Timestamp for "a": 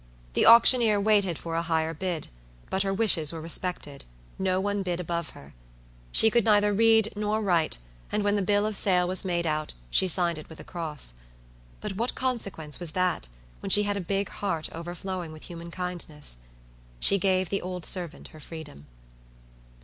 1.53-1.61, 10.59-10.63, 13.95-14.01